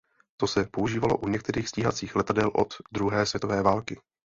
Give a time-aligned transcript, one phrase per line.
[0.37, 4.01] To se používalo u některých stíhacích letadel od Druhé světové války.